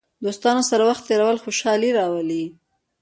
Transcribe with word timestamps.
دوستانو 0.23 0.63
سره 0.69 0.83
وخت 0.89 1.03
تېرول 1.09 1.37
خوشحالي 1.43 1.89
راولي. 1.97 2.43